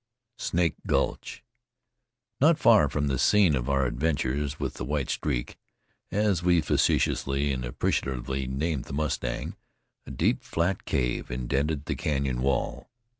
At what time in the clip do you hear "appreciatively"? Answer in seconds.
7.63-8.47